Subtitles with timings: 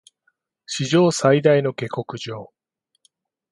[0.65, 2.51] 史上最大の下剋上